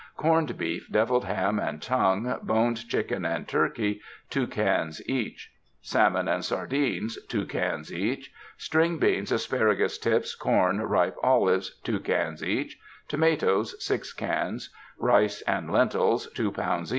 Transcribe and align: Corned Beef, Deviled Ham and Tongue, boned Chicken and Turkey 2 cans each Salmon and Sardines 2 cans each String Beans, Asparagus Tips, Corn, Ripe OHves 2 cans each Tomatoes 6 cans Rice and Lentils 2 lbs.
Corned 0.17 0.57
Beef, 0.57 0.87
Deviled 0.91 1.25
Ham 1.25 1.59
and 1.59 1.79
Tongue, 1.79 2.39
boned 2.41 2.89
Chicken 2.89 3.23
and 3.23 3.47
Turkey 3.47 4.01
2 4.31 4.47
cans 4.47 4.99
each 5.07 5.51
Salmon 5.79 6.27
and 6.27 6.43
Sardines 6.43 7.19
2 7.29 7.45
cans 7.45 7.93
each 7.93 8.31
String 8.57 8.97
Beans, 8.97 9.31
Asparagus 9.31 9.99
Tips, 9.99 10.33
Corn, 10.33 10.81
Ripe 10.81 11.17
OHves 11.23 11.83
2 11.83 11.99
cans 11.99 12.41
each 12.43 12.79
Tomatoes 13.07 13.75
6 13.77 14.13
cans 14.13 14.71
Rice 14.97 15.43
and 15.43 15.71
Lentils 15.71 16.25
2 16.33 16.51
lbs. 16.51 16.89